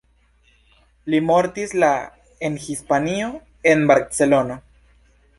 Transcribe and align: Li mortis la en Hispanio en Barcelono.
Li 1.13 1.17
mortis 1.25 1.75
la 1.83 1.89
en 2.49 2.55
Hispanio 2.67 3.27
en 3.73 3.85
Barcelono. 3.93 4.57